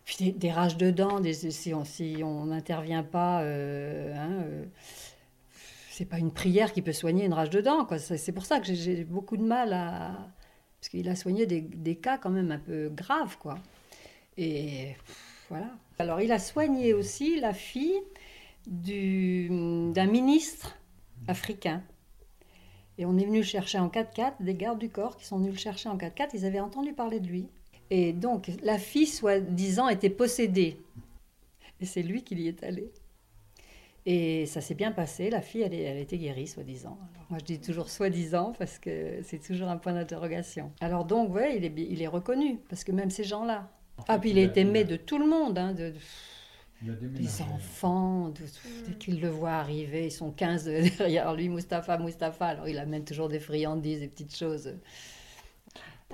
Puis 0.05 0.33
des, 0.33 0.51
rages 0.53 0.77
de 0.77 0.91
dents, 0.91 1.21
des, 1.21 1.33
si 1.33 1.73
on 1.75 1.85
si 1.85 2.23
n'intervient 2.23 3.03
pas, 3.05 3.43
euh, 3.43 4.15
hein, 4.15 4.43
euh, 4.45 4.65
c'est 5.91 6.05
pas 6.05 6.19
une 6.19 6.33
prière 6.33 6.73
qui 6.73 6.83
peut 6.83 6.93
soigner 6.93 7.25
une 7.25 7.33
rage 7.33 7.51
de 7.51 7.61
dents. 7.61 7.87
C'est 7.99 8.33
pour 8.33 8.45
ça 8.45 8.61
que 8.61 8.67
j'ai- 8.67 9.05
beaucoup 9.05 9.37
de 9.37 9.45
mal 9.45 9.73
à... 9.73 10.29
Parce 10.79 10.89
qu'il 10.91 11.09
a 11.09 11.17
soigné 11.17 11.47
des, 11.47 11.61
des 11.61 11.97
cas 11.97 12.19
quand 12.19 12.31
même 12.31 12.51
un 12.51 12.59
peu 12.59 12.91
graves, 12.91 13.39
quoi. 13.39 13.59
Et 14.37 14.97
voilà. 15.49 15.71
Alors, 15.99 16.21
il 16.21 16.33
a 16.33 16.39
soigné 16.41 16.93
aussi 16.93 17.41
la 17.41 17.55
fille 17.55 18.01
du- 18.67 19.49
d'un 19.93 20.07
ministre 20.07 20.77
africain. 21.29 21.83
Et 22.99 23.07
on 23.07 23.17
est 23.19 23.25
venu 23.25 23.39
le 23.39 23.45
chercher 23.45 23.79
en 23.79 23.89
4x4, 23.89 24.35
des 24.41 24.55
gardes 24.55 24.79
du 24.79 24.89
corps 24.91 25.17
qui 25.17 25.25
sont 25.25 25.39
venus 25.39 25.53
le 25.53 25.59
chercher 25.59 25.89
en 25.89 25.97
4x4, 25.97 26.31
ils 26.35 26.45
avaient 26.47 26.61
entendu 26.61 26.93
parler 26.93 27.21
de 27.21 27.27
lui. 27.27 27.47
Et 27.91 28.13
donc, 28.13 28.51
la 28.63 28.79
fille, 28.79 29.07
soi-disant, 29.07 29.89
était 29.89 30.11
possédée. 30.11 30.79
Et 31.81 31.87
c'est 31.87 32.03
lui 32.03 32.23
qui 32.23 32.35
y 32.37 32.49
est 32.49 32.63
allé. 32.63 32.91
Et 34.05 34.47
ça 34.47 34.61
s'est 34.61 34.75
bien 34.75 34.91
passé, 34.93 35.31
la 35.31 35.41
fille, 35.41 35.63
elle, 35.63 35.75
elle 35.75 35.97
a 35.97 36.01
été 36.01 36.19
guérie, 36.19 36.47
soi-disant. 36.49 36.99
Moi, 37.31 37.39
je 37.41 37.45
dis 37.45 37.61
toujours 37.61 37.89
soi-disant 37.89 38.53
parce 38.59 38.79
que 38.79 39.21
c'est 39.23 39.39
toujours 39.41 39.69
un 39.69 39.77
point 39.77 39.93
d'interrogation. 39.93 40.73
Alors 40.81 41.05
donc, 41.05 41.33
ouais, 41.35 41.57
il 41.57 41.65
est, 41.65 41.73
il 41.77 42.03
est 42.03 42.09
reconnu, 42.09 42.59
parce 42.69 42.83
que 42.85 42.91
même 42.93 43.11
ces 43.11 43.25
gens-là. 43.25 43.71
ah, 44.09 44.19
puis 44.19 44.31
il 44.31 44.39
est 44.39 44.57
aimé 44.57 44.85
de 44.85 44.97
tout 44.97 45.19
le 45.19 45.27
monde, 45.27 45.57
hein, 45.57 45.73
de- 45.73 45.95
des 47.21 47.29
enfants, 47.43 48.29
de- 48.31 48.43
dès 48.89 48.95
qu'ils 48.99 49.21
le 49.21 49.29
voient 49.29 49.51
arriver, 49.53 50.07
ils 50.07 50.11
sont 50.13 50.31
15 50.31 50.65
derrière 50.99 51.35
lui, 51.35 51.49
Mustapha, 51.49 51.99
Mustapha. 51.99 52.47
Alors 52.47 52.69
il 52.69 52.79
amène 52.79 53.05
toujours 53.05 53.29
des 53.29 53.41
friandises, 53.41 54.01
des 54.01 54.09
petites 54.09 54.37
choses. 54.37 54.75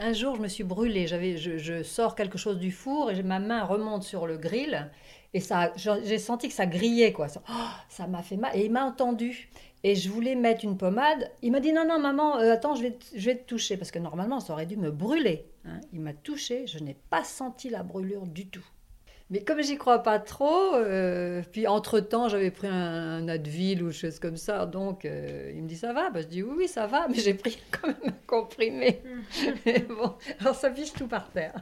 Un 0.01 0.13
jour, 0.13 0.37
je 0.37 0.41
me 0.43 0.49
suis 0.49 0.65
brûlée. 0.65 1.07
J'avais, 1.09 1.37
je, 1.37 1.59
je 1.59 1.83
sors 1.83 2.15
quelque 2.15 2.39
chose 2.39 2.59
du 2.59 2.71
four 2.71 3.11
et 3.11 3.23
ma 3.23 3.41
main 3.41 3.65
remonte 3.65 4.05
sur 4.05 4.27
le 4.27 4.37
grill 4.39 4.91
et 5.35 5.41
ça, 5.41 5.73
j'ai 5.77 6.19
senti 6.19 6.49
que 6.49 6.55
ça 6.55 6.67
grillait 6.67 7.13
quoi. 7.13 7.29
Ça, 7.29 7.43
oh, 7.51 7.53
ça 7.89 8.07
m'a 8.07 8.23
fait 8.23 8.37
mal 8.37 8.53
et 8.57 8.65
il 8.65 8.71
m'a 8.71 8.85
entendu. 8.85 9.49
Et 9.85 9.95
je 9.95 10.09
voulais 10.09 10.35
mettre 10.35 10.65
une 10.65 10.77
pommade. 10.77 11.31
Il 11.43 11.53
m'a 11.53 11.61
dit 11.61 11.73
non 11.73 11.85
non 11.87 11.99
maman, 11.99 12.39
euh, 12.39 12.53
attends, 12.53 12.75
je 12.75 12.83
vais, 12.83 12.91
te- 12.93 13.05
je 13.15 13.25
vais 13.27 13.37
te 13.37 13.45
toucher 13.45 13.77
parce 13.77 13.91
que 13.91 13.99
normalement 13.99 14.41
ça 14.41 14.53
aurait 14.53 14.67
dû 14.67 14.77
me 14.77 14.91
brûler. 14.91 15.47
hein. 15.65 15.81
Il 15.93 16.01
m'a 16.01 16.13
touché, 16.13 16.67
je 16.67 16.79
n'ai 16.79 16.95
pas 17.11 17.25
senti 17.25 17.69
la 17.69 17.83
brûlure 17.83 18.27
du 18.27 18.49
tout. 18.49 18.65
Mais 19.31 19.41
comme 19.43 19.63
j'y 19.63 19.77
crois 19.77 20.03
pas 20.03 20.19
trop, 20.19 20.75
euh, 20.75 21.43
puis 21.53 21.67
entre-temps, 21.67 22.29
j'avais 22.29 22.51
pris 22.51 22.67
un, 22.69 22.73
un 23.19 23.29
Advil 23.29 23.83
ou 23.83 23.93
chose 23.93 24.19
comme 24.19 24.39
ça, 24.39 24.65
donc 24.65 25.05
euh, 25.05 25.53
il 25.55 25.63
me 25.63 25.69
dit 25.69 25.77
ça 25.77 25.93
va? 25.93 26.09
Bah, 26.09 26.23
Je 26.23 26.27
dis 26.27 26.43
oui, 26.43 26.55
oui, 26.61 26.69
ça 26.69 26.87
va, 26.87 27.09
mais 27.09 27.17
j'ai 27.19 27.35
pris 27.35 27.59
quand 27.71 27.89
même 27.89 27.97
un 28.07 28.13
comprimé. 28.27 29.03
Et 29.67 29.81
bon, 29.81 30.15
alors 30.41 30.55
ça 30.55 30.73
fiche 30.73 30.93
tout 30.95 31.09
par 31.09 31.29
terre. 31.31 31.53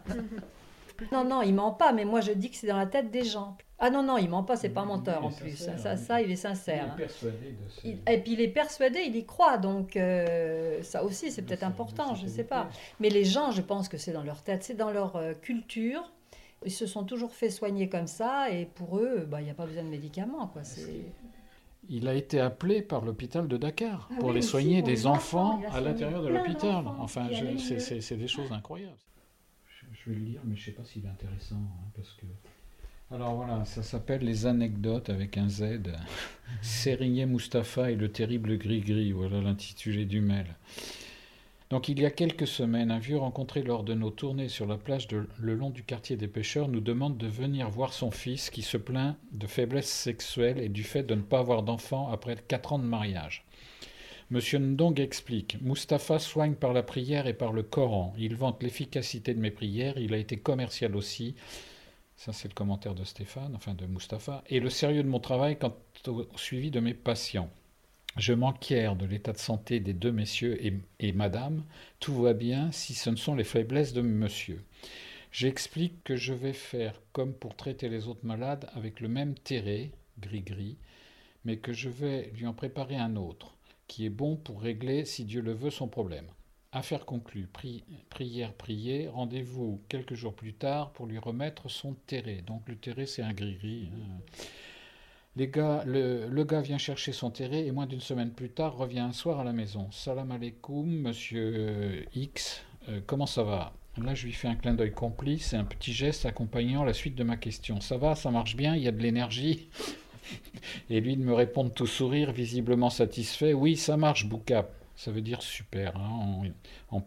non, 1.12 1.24
non, 1.24 1.42
il 1.42 1.54
ment 1.54 1.72
pas, 1.72 1.92
mais 1.92 2.04
moi 2.04 2.20
je 2.20 2.32
dis 2.32 2.50
que 2.50 2.56
c'est 2.56 2.68
dans 2.68 2.76
la 2.78 2.86
tête 2.86 3.10
des 3.10 3.24
gens. 3.24 3.56
Ah 3.78 3.90
non, 3.90 4.02
non, 4.02 4.16
il 4.16 4.30
ment 4.30 4.42
pas, 4.44 4.56
c'est 4.56 4.70
pas 4.70 4.82
un 4.82 4.86
menteur 4.86 5.22
en 5.24 5.30
plus. 5.30 5.56
Ça, 5.56 5.76
ça, 5.76 5.96
ça, 5.98 6.22
il 6.22 6.30
est 6.30 6.36
sincère. 6.36 6.84
hein. 6.92 6.94
persuadé 6.96 7.50
de 7.50 7.68
ses- 7.68 7.88
Il- 7.88 7.98
et 8.10 8.18
puis 8.22 8.32
il 8.34 8.40
est 8.40 8.48
persuadé, 8.48 9.00
il 9.06 9.16
y 9.16 9.26
croit, 9.26 9.58
donc 9.58 9.96
euh, 9.96 10.82
ça 10.82 11.02
aussi 11.04 11.30
c'est 11.32 11.42
peut-être 11.42 11.64
important, 11.64 12.14
je 12.14 12.22
ne 12.24 12.28
sais 12.30 12.44
pas. 12.44 12.68
Mais 13.00 13.08
les 13.10 13.24
gens, 13.24 13.50
je 13.50 13.60
pense 13.60 13.88
que 13.88 13.98
c'est 13.98 14.12
dans 14.12 14.22
leur 14.22 14.42
tête, 14.42 14.62
c'est 14.62 14.74
dans 14.76 14.92
leur 14.92 15.16
euh, 15.16 15.34
culture. 15.34 16.12
Ils 16.64 16.70
se 16.72 16.86
sont 16.86 17.04
toujours 17.04 17.32
fait 17.32 17.50
soigner 17.50 17.88
comme 17.88 18.06
ça, 18.06 18.50
et 18.50 18.66
pour 18.66 18.98
eux, 18.98 19.26
bah, 19.28 19.40
il 19.40 19.44
n'y 19.44 19.50
a 19.50 19.54
pas 19.54 19.66
besoin 19.66 19.84
de 19.84 19.88
médicaments. 19.88 20.48
Quoi. 20.48 20.64
C'est... 20.64 21.12
Il 21.88 22.08
a 22.08 22.14
été 22.14 22.40
appelé 22.40 22.82
par 22.82 23.04
l'hôpital 23.04 23.46
de 23.46 23.56
Dakar 23.56 24.08
Ah 24.10 24.16
pour 24.18 24.30
oui, 24.30 24.36
les 24.36 24.42
soigner 24.42 24.80
pour 24.80 24.88
les 24.88 24.94
des 24.96 25.06
enfants. 25.06 25.60
à 25.70 25.80
l'intérieur 25.80 26.22
de 26.22 26.28
l'hôpital. 26.28 26.84
Enfin, 26.98 27.28
c'est- 27.30 27.42
mieux. 27.42 27.58
c'est 27.58 28.00
c'est 28.00 28.16
des 28.16 28.26
choses 28.26 28.50
incroyables. 28.50 28.96
Je, 29.68 29.86
je 29.92 30.10
vais 30.10 30.16
le 30.16 30.24
lire, 30.24 30.40
mais 30.44 30.56
je 30.56 30.62
ne 30.62 30.64
sais 30.66 30.72
pas 30.72 30.84
s'il 30.84 31.04
est 31.04 31.08
intéressant. 31.08 31.56
hein, 31.56 31.90
parce 31.94 32.12
que... 32.14 32.26
Alors 33.14 33.36
voilà, 33.36 33.64
ça 33.66 33.84
s'appelle 33.84 34.22
Les 34.24 34.46
anecdotes 34.46 35.10
avec 35.10 35.38
un 35.38 35.48
Z. 35.48 35.64
Sérigné 36.62 37.24
Mustapha 37.26 37.92
et 37.92 37.94
le 37.94 38.10
terrible 38.10 38.58
gris-gris, 38.58 39.12
voilà 39.12 39.40
l'intitulé 39.40 40.06
du 40.06 40.20
mail. 40.20 40.56
Donc 41.68 41.88
il 41.88 41.98
y 42.00 42.06
a 42.06 42.10
quelques 42.10 42.46
semaines, 42.46 42.92
un 42.92 43.00
vieux 43.00 43.18
rencontré 43.18 43.62
lors 43.62 43.82
de 43.82 43.92
nos 43.92 44.10
tournées 44.10 44.48
sur 44.48 44.66
la 44.66 44.76
plage 44.76 45.08
le 45.10 45.54
long 45.54 45.70
du 45.70 45.82
quartier 45.82 46.16
des 46.16 46.28
pêcheurs 46.28 46.68
nous 46.68 46.80
demande 46.80 47.18
de 47.18 47.26
venir 47.26 47.68
voir 47.68 47.92
son 47.92 48.12
fils 48.12 48.50
qui 48.50 48.62
se 48.62 48.76
plaint 48.76 49.16
de 49.32 49.48
faiblesse 49.48 49.90
sexuelle 49.90 50.58
et 50.60 50.68
du 50.68 50.84
fait 50.84 51.02
de 51.02 51.16
ne 51.16 51.22
pas 51.22 51.40
avoir 51.40 51.64
d'enfant 51.64 52.08
après 52.12 52.36
4 52.36 52.74
ans 52.74 52.78
de 52.78 52.84
mariage. 52.84 53.44
Monsieur 54.30 54.58
Ndong 54.58 55.00
explique 55.00 55.60
Mustapha 55.60 56.20
soigne 56.20 56.54
par 56.54 56.72
la 56.72 56.82
prière 56.84 57.26
et 57.26 57.34
par 57.34 57.52
le 57.52 57.62
Coran. 57.62 58.12
Il 58.18 58.36
vante 58.36 58.62
l'efficacité 58.62 59.34
de 59.34 59.40
mes 59.40 59.52
prières. 59.52 59.98
Il 59.98 60.14
a 60.14 60.18
été 60.18 60.36
commercial 60.36 60.96
aussi. 60.96 61.36
Ça, 62.16 62.32
c'est 62.32 62.48
le 62.48 62.54
commentaire 62.54 62.96
de 62.96 63.04
Stéphane, 63.04 63.54
enfin 63.54 63.74
de 63.74 63.86
Mustapha. 63.86 64.42
Et 64.48 64.58
le 64.58 64.70
sérieux 64.70 65.04
de 65.04 65.08
mon 65.08 65.20
travail 65.20 65.58
quant 65.58 65.76
au 66.08 66.26
suivi 66.36 66.72
de 66.72 66.80
mes 66.80 66.94
patients. 66.94 67.50
Je 68.16 68.32
m'enquière 68.32 68.96
de 68.96 69.04
l'état 69.04 69.32
de 69.32 69.38
santé 69.38 69.78
des 69.78 69.92
deux 69.92 70.12
messieurs 70.12 70.58
et, 71.00 71.12
madame. 71.12 71.64
Tout 72.00 72.14
va 72.14 72.32
bien 72.32 72.72
si 72.72 72.94
ce 72.94 73.10
ne 73.10 73.16
sont 73.16 73.34
les 73.34 73.44
faiblesses 73.44 73.92
de 73.92 74.00
monsieur. 74.00 74.64
J'explique 75.32 76.02
que 76.02 76.16
je 76.16 76.32
vais 76.32 76.54
faire 76.54 77.00
comme 77.12 77.34
pour 77.34 77.56
traiter 77.56 77.90
les 77.90 78.08
autres 78.08 78.24
malades 78.24 78.70
avec 78.74 79.00
le 79.00 79.08
même 79.08 79.34
terré, 79.34 79.92
gris-gris, 80.18 80.78
mais 81.44 81.58
que 81.58 81.74
je 81.74 81.90
vais 81.90 82.30
lui 82.34 82.46
en 82.46 82.54
préparer 82.54 82.96
un 82.96 83.16
autre, 83.16 83.54
qui 83.86 84.06
est 84.06 84.10
bon 84.10 84.36
pour 84.36 84.62
régler, 84.62 85.04
si 85.04 85.24
Dieu 85.26 85.42
le 85.42 85.52
veut, 85.52 85.70
son 85.70 85.88
problème. 85.88 86.26
Affaire 86.72 87.04
conclue, 87.04 87.48
Pri- 87.52 87.84
prière 88.08 88.54
priée, 88.54 89.08
rendez-vous 89.08 89.82
quelques 89.90 90.14
jours 90.14 90.34
plus 90.34 90.54
tard 90.54 90.92
pour 90.92 91.06
lui 91.06 91.18
remettre 91.18 91.70
son 91.70 91.94
terré. 92.06 92.42
Donc 92.46 92.66
le 92.66 92.76
terré, 92.76 93.04
c'est 93.04 93.22
un 93.22 93.32
gris-gris. 93.34 93.90
hein. 93.92 94.20
Le, 95.36 96.42
gars 96.44 96.62
vient 96.62 96.78
chercher 96.78 97.12
son 97.12 97.30
terré 97.30 97.66
et 97.66 97.70
moins 97.70 97.86
d'une 97.86 98.00
semaine 98.00 98.30
plus 98.30 98.48
tard 98.48 98.76
revient 98.76 99.00
un 99.00 99.12
soir 99.12 99.38
à 99.40 99.44
la 99.44 99.52
maison. 99.52 99.86
Salam 99.90 100.30
alaikum, 100.30 100.86
monsieur 100.86 102.06
X, 102.14 102.62
euh, 102.88 103.00
comment 103.06 103.26
ça 103.26 103.42
va? 103.42 103.74
Là, 104.02 104.14
je 104.14 104.24
lui 104.24 104.32
fais 104.32 104.48
un 104.48 104.54
clin 104.54 104.72
d'œil 104.72 104.92
complice 104.92 105.52
et 105.52 105.56
un 105.56 105.64
petit 105.64 105.92
geste 105.92 106.24
accompagnant 106.24 106.84
la 106.84 106.94
suite 106.94 107.14
de 107.14 107.24
ma 107.24 107.36
question. 107.36 107.80
Ça 107.80 107.98
va, 107.98 108.14
ça 108.14 108.30
marche 108.30 108.56
bien, 108.56 108.76
il 108.76 108.82
y 108.82 108.88
a 108.88 108.92
de 108.92 109.00
l'énergie? 109.00 109.68
Et 110.90 111.00
lui 111.00 111.16
de 111.16 111.22
me 111.22 111.32
répondre 111.32 111.72
tout 111.72 111.86
sourire, 111.86 112.32
visiblement 112.32 112.90
satisfait. 112.90 113.52
Oui, 113.52 113.76
ça 113.76 113.96
marche, 113.96 114.26
Bouka. 114.26 114.68
Ça 114.96 115.10
veut 115.10 115.20
dire 115.20 115.42
super, 115.42 115.96
hein, 115.96 116.42
en, 116.90 116.96
en, 116.96 117.02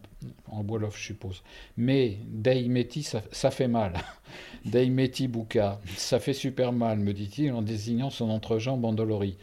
en 0.46 0.62
Wolof, 0.62 0.96
je 0.96 1.06
suppose. 1.06 1.42
Mais 1.76 2.18
Daimeti, 2.28 3.02
ça, 3.02 3.22
ça 3.32 3.50
fait 3.50 3.68
mal. 3.68 3.94
Daimeti 4.64 5.26
Bouka, 5.26 5.80
ça 5.96 6.20
fait 6.20 6.32
super 6.32 6.72
mal, 6.72 7.00
me 7.00 7.12
dit-il 7.12 7.52
en 7.52 7.62
désignant 7.62 8.10
son 8.10 8.30
entrejambe 8.30 8.84
endolorie. 8.84 9.36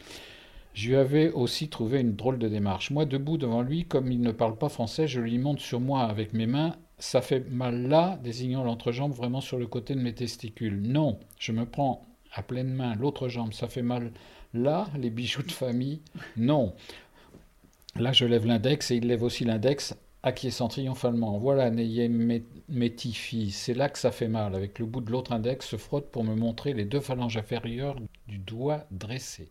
Je 0.78 0.90
lui 0.90 0.96
avais 0.96 1.30
aussi 1.30 1.68
trouvé 1.68 2.00
une 2.00 2.14
drôle 2.14 2.38
de 2.38 2.48
démarche. 2.48 2.90
Moi, 2.90 3.04
debout 3.04 3.36
devant 3.36 3.62
lui, 3.62 3.84
comme 3.84 4.12
il 4.12 4.20
ne 4.20 4.30
parle 4.30 4.56
pas 4.56 4.68
français, 4.68 5.08
je 5.08 5.20
lui 5.20 5.36
montre 5.36 5.60
sur 5.60 5.80
moi 5.80 6.04
avec 6.04 6.32
mes 6.32 6.46
mains. 6.46 6.76
Ça 6.98 7.20
fait 7.20 7.40
mal 7.50 7.88
là, 7.88 8.18
désignant 8.22 8.62
l'entrejambe 8.64 9.12
vraiment 9.12 9.40
sur 9.40 9.58
le 9.58 9.66
côté 9.66 9.94
de 9.94 10.00
mes 10.00 10.14
testicules. 10.14 10.80
Non, 10.80 11.18
je 11.38 11.52
me 11.52 11.66
prends 11.66 12.06
à 12.32 12.42
pleine 12.42 12.72
main 12.72 12.94
l'autre 12.94 13.28
jambe. 13.28 13.52
Ça 13.52 13.66
fait 13.66 13.82
mal 13.82 14.12
là, 14.54 14.86
les 14.96 15.10
bijoux 15.10 15.42
de 15.42 15.52
famille. 15.52 16.00
Non. 16.36 16.74
Là, 17.96 18.12
je 18.12 18.24
lève 18.24 18.46
l'index 18.46 18.90
et 18.90 18.96
il 18.96 19.06
lève 19.06 19.22
aussi 19.22 19.44
l'index, 19.44 19.96
acquiescent 20.22 20.68
triomphalement. 20.68 21.38
Voilà, 21.38 21.70
n'ayez 21.70 22.08
métifi, 22.68 23.50
c'est 23.50 23.74
là 23.74 23.88
que 23.88 23.98
ça 23.98 24.12
fait 24.12 24.28
mal. 24.28 24.54
Avec 24.54 24.78
le 24.78 24.86
bout 24.86 25.00
de 25.00 25.10
l'autre 25.10 25.32
index, 25.32 25.66
se 25.66 25.76
frotte 25.76 26.10
pour 26.10 26.24
me 26.24 26.34
montrer 26.34 26.74
les 26.74 26.84
deux 26.84 27.00
phalanges 27.00 27.36
inférieures 27.36 27.96
du 28.26 28.38
doigt 28.38 28.86
dressé. 28.90 29.50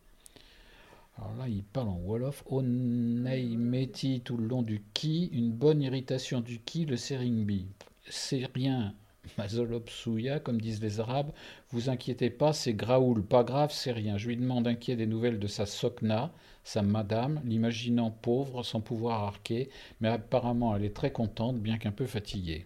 Alors 1.17 1.35
là, 1.35 1.47
il 1.47 1.63
parle 1.63 1.89
en 1.89 1.97
Wolof. 1.97 2.43
Oneimeti 2.45 4.21
tout 4.21 4.37
le 4.37 4.47
long 4.47 4.61
du 4.61 4.83
ki, 4.93 5.29
une 5.33 5.51
bonne 5.51 5.81
irritation 5.81 6.41
du 6.41 6.59
ki, 6.59 6.85
le 6.85 6.95
seringbi. 6.95 7.65
C'est 8.09 8.47
rien, 8.53 8.93
Mazolopsouya, 9.37 10.39
comme 10.39 10.59
disent 10.61 10.81
les 10.81 10.99
Arabes. 10.99 11.31
Vous 11.71 11.89
inquiétez 11.89 12.29
pas, 12.29 12.53
c'est 12.53 12.73
Graoul, 12.73 13.23
pas 13.23 13.43
grave, 13.43 13.71
c'est 13.71 13.91
rien. 13.91 14.17
Je 14.17 14.27
lui 14.27 14.37
demande 14.37 14.67
inquiet 14.67 14.95
des 14.95 15.07
nouvelles 15.07 15.39
de 15.39 15.47
sa 15.47 15.65
Sokna, 15.65 16.31
sa 16.63 16.81
madame, 16.81 17.41
l'imaginant 17.45 18.11
pauvre, 18.11 18.63
sans 18.63 18.81
pouvoir 18.81 19.23
arquer, 19.23 19.69
mais 20.01 20.09
apparemment 20.09 20.75
elle 20.75 20.83
est 20.83 20.95
très 20.95 21.11
contente, 21.11 21.59
bien 21.59 21.77
qu'un 21.77 21.91
peu 21.91 22.05
fatiguée. 22.05 22.65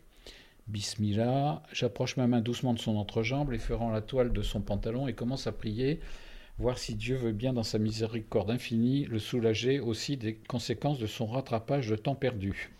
Bismillah. 0.67 1.63
J'approche 1.73 2.17
ma 2.17 2.27
main 2.27 2.39
doucement 2.39 2.73
de 2.73 2.79
son 2.79 2.95
entrejambe, 2.95 3.51
effleurant 3.53 3.89
la 3.89 4.01
toile 4.01 4.31
de 4.31 4.41
son 4.41 4.61
pantalon 4.61 5.07
et 5.07 5.13
commence 5.13 5.47
à 5.47 5.51
prier, 5.51 5.99
voir 6.59 6.77
si 6.77 6.95
Dieu 6.95 7.15
veut 7.15 7.31
bien, 7.31 7.51
dans 7.51 7.63
sa 7.63 7.79
miséricorde 7.79 8.51
infinie, 8.51 9.05
le 9.05 9.19
soulager 9.19 9.79
aussi 9.79 10.17
des 10.17 10.35
conséquences 10.35 10.99
de 10.99 11.07
son 11.07 11.25
rattrapage 11.25 11.89
de 11.89 11.95
temps 11.95 12.15
perdu. 12.15 12.71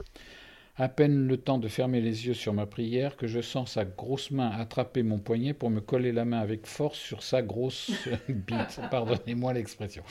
À 0.82 0.90
peine 0.90 1.28
le 1.28 1.38
temps 1.38 1.60
de 1.60 1.68
fermer 1.68 2.02
les 2.02 2.26
yeux 2.26 2.34
sur 2.34 2.54
ma 2.54 2.66
prière 2.66 3.16
que 3.16 3.28
je 3.28 3.40
sens 3.40 3.74
sa 3.74 3.86
grosse 3.86 4.32
main 4.32 4.50
attraper 4.50 5.04
mon 5.04 5.20
poignet 5.20 5.54
pour 5.54 5.70
me 5.70 5.80
coller 5.80 6.12
la 6.12 6.26
main 6.26 6.40
avec 6.40 6.66
force 6.66 6.98
sur 6.98 7.22
sa 7.22 7.44
grosse 7.44 7.92
bite. 8.28 8.82
Pardonnez-moi 8.90 9.54
l'expression. 9.54 10.02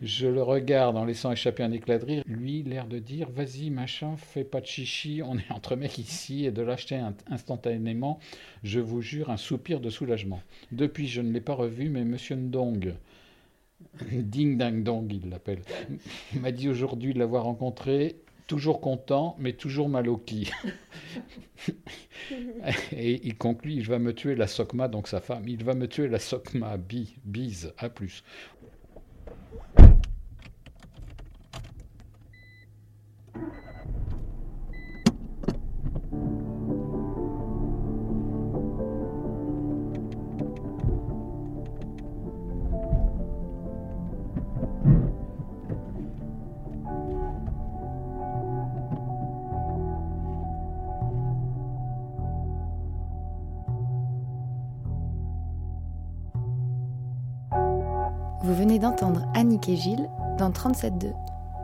Je 0.00 0.26
le 0.26 0.42
regarde 0.42 0.96
en 0.96 1.04
laissant 1.04 1.32
échapper 1.32 1.64
un 1.64 1.70
éclat 1.70 1.98
de 1.98 2.06
rire. 2.06 2.22
Lui, 2.26 2.62
l'air 2.62 2.86
de 2.86 2.98
dire 2.98 3.28
Vas-y, 3.28 3.68
machin, 3.68 4.16
fais 4.16 4.44
pas 4.44 4.62
de 4.62 4.66
chichi, 4.66 5.20
on 5.22 5.36
est 5.36 5.50
entre 5.50 5.76
mecs 5.76 5.98
ici, 5.98 6.46
et 6.46 6.50
de 6.50 6.62
l'acheter 6.62 6.98
instantanément, 7.28 8.18
je 8.64 8.80
vous 8.80 9.02
jure, 9.02 9.28
un 9.28 9.36
soupir 9.36 9.80
de 9.80 9.90
soulagement. 9.90 10.40
Depuis, 10.72 11.08
je 11.08 11.20
ne 11.20 11.30
l'ai 11.30 11.42
pas 11.42 11.52
revu, 11.52 11.90
mais 11.90 12.06
monsieur 12.06 12.36
Ndong. 12.36 12.94
Ding 14.10 14.56
dang 14.56 14.82
dong, 14.82 15.12
il 15.12 15.28
l'appelle. 15.28 15.60
m'a 16.40 16.52
dit 16.52 16.70
aujourd'hui 16.70 17.12
de 17.12 17.18
l'avoir 17.18 17.44
rencontré 17.44 18.16
toujours 18.46 18.80
content, 18.80 19.36
mais 19.38 19.52
toujours 19.52 19.88
mal 19.88 20.08
au 20.08 20.16
qui. 20.16 20.50
Et 22.92 23.26
il 23.26 23.36
conclut, 23.36 23.72
il 23.72 23.86
va 23.86 23.98
me 23.98 24.12
tuer 24.12 24.34
la 24.34 24.46
Sokma, 24.46 24.88
donc 24.88 25.08
sa 25.08 25.20
femme, 25.20 25.48
il 25.48 25.64
va 25.64 25.74
me 25.74 25.88
tuer 25.88 26.08
la 26.08 26.18
Sokma, 26.18 26.76
bi, 26.76 27.16
bise, 27.24 27.72
à 27.78 27.88
plus. 27.88 28.22
Venez 58.66 58.80
d'entendre 58.80 59.24
Annick 59.32 59.68
et 59.68 59.76
Gilles 59.76 60.10
dans 60.38 60.50
37.2, 60.50 61.12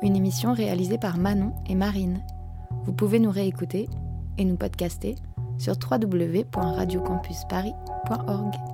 une 0.03 0.15
émission 0.15 0.53
réalisée 0.53 0.99
par 0.99 1.19
Manon 1.19 1.53
et 1.67 1.75
Marine. 1.75 2.23
Vous 2.85 2.93
pouvez 2.93 3.19
nous 3.19 3.33
réécouter 3.33 3.89
et 4.39 4.45
nous 4.45 4.55
podcaster 4.55 5.17
sur 5.59 5.75
www.radiocampusparis.org. 5.91 8.72